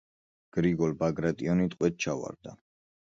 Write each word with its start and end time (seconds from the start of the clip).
გრიგოლ 0.57 0.95
ბაგრატიონი 1.03 1.69
ტყვედ 1.75 2.03
ჩავარდა. 2.07 2.57